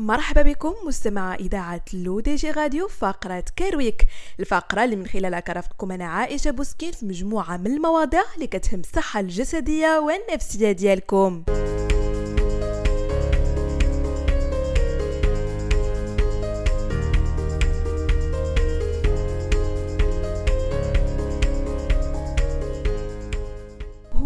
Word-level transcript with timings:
مرحبا 0.00 0.42
بكم 0.42 0.74
مستمع 0.86 1.34
إذاعة 1.34 1.84
LDJ 1.92 2.50
Radio 2.50 2.88
فقرة 2.88 3.44
Care 3.56 3.78
Week. 3.78 4.06
الفقرة 4.40 4.84
اللي 4.84 4.96
من 4.96 5.06
خلالها 5.06 5.40
كنرافقكم 5.40 5.92
أنا 5.92 6.04
عائشة 6.04 6.50
بوسكين 6.50 6.92
في 6.92 7.06
مجموعة 7.06 7.56
من 7.56 7.66
المواضيع 7.66 8.22
اللي 8.34 8.46
كتهم 8.46 8.80
الصحة 8.80 9.20
الجسدية 9.20 9.98
والنفسية 9.98 10.72
ديالكم. 10.72 11.42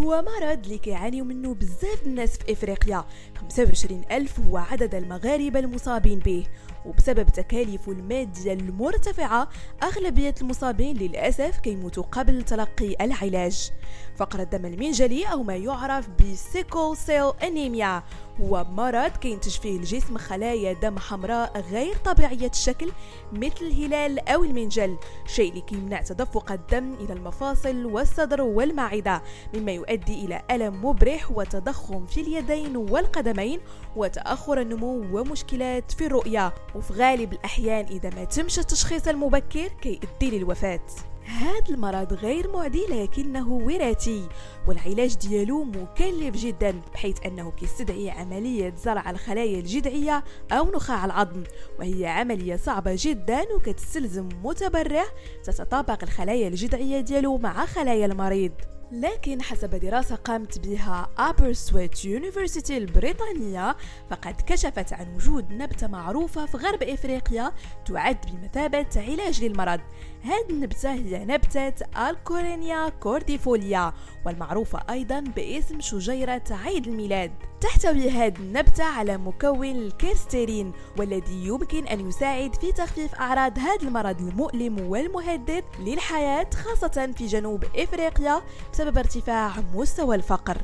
هو 0.05 0.23
مرض 0.23 0.64
اللي 0.64 0.79
كيعانيو 0.79 1.25
منه 1.25 1.55
بزاف 1.55 2.07
الناس 2.07 2.36
في 2.36 2.53
إفريقيا. 2.53 3.04
25 3.41 4.03
ألف 4.11 4.41
هو 4.41 4.57
عدد 4.57 4.95
المغاربة 4.95 5.59
المصابين 5.61 6.18
به. 6.18 6.46
وبسبب 6.87 7.29
تكاليفه 7.29 7.93
المادية 7.93 8.53
المرتفعة 8.53 9.49
أغلبية 9.82 10.35
المصابين 10.40 10.96
للأسف 10.96 11.59
كيموتوا 11.59 12.03
قبل 12.03 12.43
تلقي 12.43 12.96
العلاج. 13.00 13.71
فقر 14.17 14.40
الدم 14.40 14.67
المنجلي 14.67 15.25
أو 15.25 15.43
ما 15.43 15.57
يعرف 15.57 16.09
ب 16.09 16.21
sickle 16.21 16.96
cell 16.96 17.32
anemia. 17.43 18.03
هو 18.40 18.67
مرض 18.71 19.11
كينتج 19.11 19.50
فيه 19.50 19.76
الجسم 19.76 20.18
خلايا 20.18 20.73
دم 20.73 20.99
حمراء 20.99 21.61
غير 21.71 21.96
طبيعية 21.96 22.50
الشكل 22.50 22.93
مثل 23.32 23.54
الهلال 23.62 24.29
أو 24.29 24.45
المنجل 24.45 24.98
شيء 25.26 25.51
اللي 25.51 25.61
كيمنع 25.61 26.03
تدفق 26.03 26.53
الدم 26.53 26.95
إلى 26.95 27.12
المفاصل 27.12 27.87
والصدر 27.87 28.43
والمعدة 28.43 29.23
مما 29.54 29.73
يؤدي 29.73 30.25
إلى 30.25 30.43
ألم 30.51 30.87
مبرح 30.87 31.31
وتضخم 31.31 32.06
في 32.06 32.20
اليدين 32.20 32.77
والقدمين 32.77 33.61
وتأخر 33.97 34.61
النمو 34.61 35.20
ومشكلات 35.20 35.92
في 35.92 36.06
الرؤية. 36.06 36.55
وفي 36.75 36.92
غالب 36.92 37.33
الأحيان 37.33 37.84
إذا 37.84 38.11
ما 38.11 38.25
تمش 38.25 38.59
التشخيص 38.59 39.09
المبكر 39.09 39.69
كيؤدي 39.69 40.39
للوفاة. 40.39 40.81
هذا 41.25 41.65
المرض 41.71 42.12
غير 42.12 42.53
معدي 42.53 42.87
لكنه 42.91 43.53
وراثي 43.53 44.29
والعلاج 44.69 45.17
ديالو 45.17 45.65
مكلف 45.65 46.37
جدا 46.37 46.81
بحيث 46.95 47.17
أنه 47.27 47.51
كيستدعي 47.51 48.11
عملية 48.11 48.75
زرع 48.77 49.11
الخلايا 49.11 49.59
الجذعية 49.59 50.25
أو 50.53 50.65
نخاع 50.65 51.05
العظم. 51.05 51.43
وهي 51.79 52.07
عملية 52.07 52.57
صعبة 52.57 52.97
جدا 52.98 53.43
وكتستلزم 53.55 54.29
متبرع 54.45 55.05
تتطابق 55.45 56.03
الخلايا 56.03 56.48
الجذعية 56.48 57.01
ديالو 57.01 57.39
مع 57.39 57.67
خلايا 57.67 58.07
المريض. 58.07 58.53
لكن 58.93 59.43
حسب 59.43 59.71
دراسة 59.71 60.15
قامت 60.15 60.59
بها 60.59 61.09
Aberystwyth 61.19 62.05
University 62.05 62.77
البريطانية 62.77 63.77
فقد 64.11 64.41
كشفت 64.47 64.93
عن 64.93 65.15
وجود 65.15 65.53
نبتة 65.53 65.87
معروفة 65.87 66.47
في 66.47 66.57
غرب 66.57 66.83
إفريقيا 66.83 67.53
تعد 67.87 68.19
بمثابة 68.27 68.87
علاج 68.97 69.45
للمرض. 69.45 69.81
هذه 70.23 70.51
النبتة 70.51 70.93
هي 70.93 71.25
نبتة 71.25 71.75
Alchornea 72.11 72.89
Cordifolia 72.89 73.93
والمعروفة 74.27 74.83
أيضا 74.91 75.21
باسم 75.21 75.81
شجيرة 75.81 76.43
عيد 76.51 76.87
الميلاد. 76.87 77.33
تحتوي 77.61 78.11
هذه 78.11 78.39
النبتة 78.39 78.85
على 78.85 79.17
مكون 79.17 79.77
ال 79.77 79.86
quercetin 79.86 80.73
والذي 80.98 81.47
يمكن 81.47 81.87
أن 81.87 82.09
يساعد 82.09 82.55
في 82.55 82.73
تخفيف 82.73 83.15
أعراض 83.15 83.59
هذا 83.59 83.83
المرض 83.83 84.21
المؤلم 84.21 84.81
والمهدد 84.81 85.65
للحياة 85.81 86.51
خاصة 86.55 87.13
في 87.17 87.27
جنوب 87.27 87.65
إفريقيا. 87.77 88.43
بسبب 88.75 88.98
ارتفاع 88.98 89.53
مستوى 89.75 90.17
الفقر. 90.17 90.58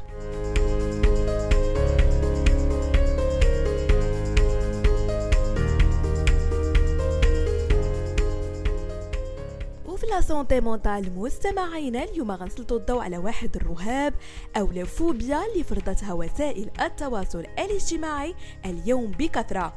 وفي 9.87 10.07
لا 10.07 10.21
سونتي 10.21 10.61
مونتال 10.61 11.13
مستمعينا 11.17 12.05
اليوم 12.05 12.31
غنسلطوا 12.31 12.79
الضوء 12.79 13.01
على 13.01 13.19
واحد 13.19 13.57
الرهاب 13.57 14.15
أو 14.57 14.85
فوبيا 14.85 15.47
اللي 15.47 15.65
فرضتها 15.65 16.13
وسائل 16.13 16.71
التواصل 16.81 17.47
الاجتماعي 17.59 18.35
اليوم 18.65 19.11
بكثرة. 19.11 19.73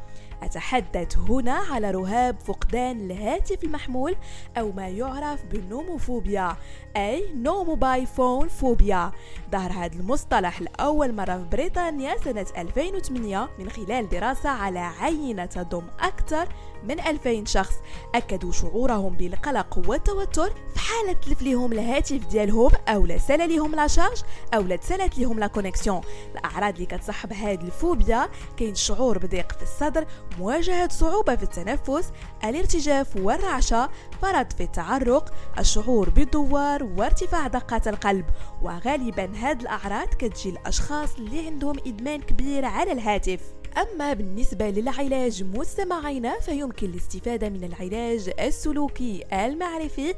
أتحدث 0.45 1.17
هنا 1.17 1.53
على 1.53 1.91
رهاب 1.91 2.39
فقدان 2.39 3.11
الهاتف 3.11 3.63
المحمول 3.63 4.15
أو 4.57 4.71
ما 4.71 4.87
يعرف 4.87 5.45
بال 5.45 5.64
nomophobia 5.64 6.55
أي 6.97 7.33
no 7.35 7.63
mobile 7.63 8.07
phone 8.07 8.47
phobia. 8.47 9.11
ظهر 9.51 9.71
هذا 9.71 9.95
المصطلح 9.95 10.61
لأول 10.61 11.15
مرة 11.15 11.37
في 11.37 11.45
بريطانيا 11.51 12.17
سنة 12.17 12.45
2008 12.57 13.49
من 13.59 13.69
خلال 13.69 14.09
دراسة 14.09 14.49
على 14.49 14.79
عينة 14.79 15.45
تضم 15.45 15.83
أكثر 15.99 16.47
من 16.83 16.99
2000 16.99 17.45
شخص 17.45 17.73
أكدوا 18.15 18.51
شعورهم 18.51 19.13
بالقلق 19.13 19.81
والتوتر 19.87 20.53
في 20.73 20.79
حالة 20.79 21.13
تلف 21.13 21.41
لهم 21.41 21.73
الهاتف 21.73 22.27
ديالهم 22.27 22.71
أو 22.87 23.05
لا 23.05 23.17
سالا 23.17 23.55
لهم 23.55 23.75
la 23.75 23.87
charge 23.87 24.21
أو 24.53 24.61
لا 24.61 24.75
تسالت 24.75 25.19
لهم 25.19 25.39
la 25.39 25.47
connexion. 25.47 26.01
الأعراض 26.31 26.73
اللي 26.73 26.85
كتصاحب 26.85 27.33
هذه 27.33 27.61
الفوبيا 27.61 28.29
كاين 28.57 28.75
شعور 28.75 29.17
بضيق 29.17 29.51
في 29.51 29.63
الصدر 29.63 30.05
مواجهة 30.39 30.89
صعوبة 30.89 31.35
في 31.35 31.43
التنفس 31.43 32.11
الارتجاف 32.43 33.15
والرعشة 33.15 33.89
فرط 34.21 34.53
في 34.53 34.63
التعرق 34.63 35.33
الشعور 35.59 36.09
بالدوار 36.09 36.83
وارتفاع 36.83 37.47
دقات 37.47 37.87
القلب. 37.87 38.25
وغالبا 38.61 39.31
هذه 39.35 39.61
الأعراض 39.61 40.07
كتجي 40.07 40.49
الأشخاص 40.49 41.15
اللي 41.15 41.47
عندهم 41.47 41.75
إدمان 41.87 42.21
كبير 42.21 42.65
على 42.65 42.91
الهاتف. 42.91 43.62
أما 43.77 44.13
بالنسبة 44.13 44.69
للعلاج 44.69 45.43
مستمعينا 45.43 46.39
فيمكن 46.39 46.89
الاستفادة 46.89 47.49
من 47.49 47.63
العلاج 47.63 48.31
السلوكي 48.39 49.23
المعرفي 49.33 50.13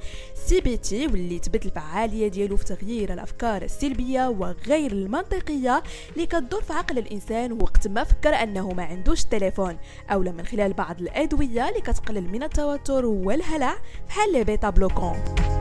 CBT 0.46 1.08
واللي 1.08 1.40
تبت 1.40 1.66
الفعالية 1.66 2.28
ديالو 2.28 2.58
في 2.58 2.66
تغيير 2.66 3.14
الأفكار 3.14 3.62
السلبية 3.62 4.28
وغير 4.30 4.92
المنطقية 4.92 5.84
اللي 6.14 6.26
كتدور 6.26 6.62
في 6.62 6.74
عقل 6.74 6.98
الإنسان 6.98 7.52
وقت 7.52 7.88
ما 7.88 8.04
فكر 8.04 8.30
أنه 8.30 8.70
ما 8.70 8.84
عندوش 8.84 9.24
التليفون 9.24 9.78
أو 10.12 10.20
من 10.20 10.46
خلال 10.46 10.74
بعض 10.74 11.02
الأدوية 11.02 11.70
اللي 11.70 11.82
كتقلل 11.82 12.30
من 12.30 12.44
التوتر 12.44 13.06
والهلع 13.06 13.76
بحال 14.08 14.44
bêta-bloquants؟ 14.44 15.55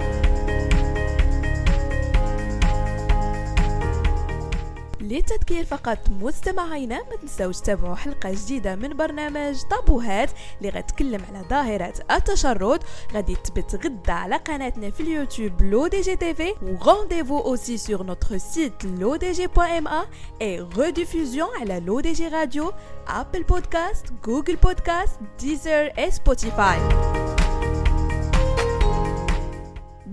للتذكير 5.09 5.65
فقط. 5.65 5.98
مستمعينا 6.20 6.98
ما 7.10 7.16
تنساوش 7.16 7.60
تتابعوا 7.60 7.94
حلقة 7.94 8.32
جديدة 8.32 8.76
من 8.76 8.97
برنامج 8.97 9.62
طابوهات 9.70 10.31
اللي 10.59 10.69
غتكلم 10.69 11.20
على 11.28 11.44
ظاهرة 11.50 11.94
التشرد. 12.10 12.82
غادي 13.14 13.37
تثبت 13.37 13.75
غدا 13.75 14.12
على 14.12 14.37
قناتنا 14.37 14.91
في 14.91 15.00
اليوتيوب 15.00 15.62
LODJ 15.62 16.16
TV 16.16 16.55
و 16.62 16.69
rendez-vous 16.69 17.38
aussi 17.38 17.77
sur 17.77 18.03
notre 18.03 18.38
site 18.38 18.84
lodj.ma 18.84 19.87
et 19.87 20.06
rediffusion 20.43 21.49
على 21.60 21.81
LODJ 21.81 22.28
Radio 22.28 22.72
Apple 23.09 23.43
Podcasts 23.43 24.06
Google 24.25 24.56
Podcasts 24.56 25.19
Deezer 25.41 25.93
et 25.99 26.10
Spotify 26.10 26.78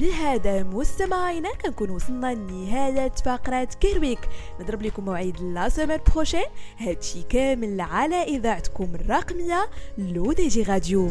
بهذا 0.02 0.64
مستمعينا 0.64 1.50
كنكون 1.54 1.90
وصلنا 1.90 2.34
لنهاية 2.34 3.12
فقرة 3.26 3.68
Care 3.80 4.00
Week 4.00 4.20
نضرب 4.60 4.82
لكم 4.82 5.06
موعد 5.06 5.42
la 5.42 5.70
semaine 5.70 6.00
prochaine 6.14 6.46
هادشي 6.78 7.24
كامل 7.24 7.82
على 7.82 8.24
إذاعتكم 8.24 8.96
الرقمية 8.96 9.70
لو 9.98 10.32
دي 10.32 10.48
جي 10.48 10.64
راديو. 10.64 11.10